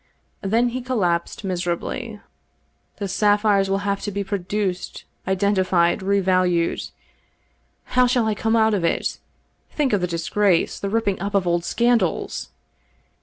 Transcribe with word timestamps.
Then 0.41 0.69
he 0.69 0.81
collapsed 0.81 1.43
miserably." 1.43 2.19
The 2.97 3.07
sapphires 3.07 3.69
will 3.69 3.85
have 3.85 4.01
to 4.01 4.11
be 4.11 4.23
pro 4.23 4.39
duced, 4.39 5.03
identified, 5.27 5.99
revalued. 5.99 6.89
How 7.83 8.07
shall 8.07 8.25
I 8.25 8.33
come 8.33 8.55
out 8.55 8.73
of 8.73 8.83
it? 8.83 9.19
Think 9.69 9.93
of 9.93 10.01
the 10.01 10.07
disgrace, 10.07 10.79
the 10.79 10.89
ripping 10.89 11.21
up 11.21 11.35
of 11.35 11.45
old 11.45 11.63
scandals 11.63 12.49